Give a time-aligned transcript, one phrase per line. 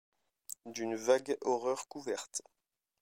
[0.65, 2.41] D’une vague horreur couverte